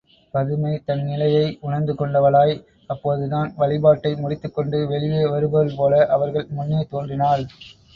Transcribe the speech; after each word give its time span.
பதுமை 0.33 0.71
தன் 0.85 1.03
நிலையை 1.03 1.43
உணர்ந்து 1.61 1.93
கொண்டவளாய், 1.93 2.55
அப்போதுதான் 2.87 3.53
வழிபாட்டை 3.55 4.13
முடித்துக் 4.15 4.55
கொண்டு 4.55 4.79
வெளியே 4.87 5.23
வருபவள்போல 5.27 6.05
அவர்கள் 6.17 6.53
முன்னே 6.57 6.83
தோன்றினாள். 6.89 7.45